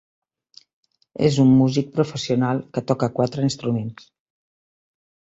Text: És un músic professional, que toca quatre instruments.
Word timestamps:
És 1.29 1.37
un 1.43 1.53
músic 1.59 1.93
professional, 1.99 2.65
que 2.79 2.85
toca 2.93 3.13
quatre 3.21 3.49
instruments. 3.53 4.13